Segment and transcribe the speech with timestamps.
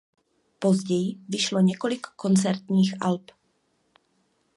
[0.59, 3.31] Později vyšlo několik koncertních alb.